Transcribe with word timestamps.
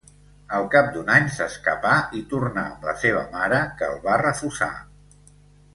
Al 0.59 0.63
cap 0.75 0.87
d'un 0.95 1.11
any 1.15 1.27
s'escapà 1.35 1.91
i 2.21 2.23
tornà 2.33 2.65
amb 2.71 2.87
la 2.91 2.95
seva 3.05 3.21
mare, 3.37 3.61
que 3.83 3.91
el 3.93 4.01
va 4.09 4.21
refusar. 4.27 4.75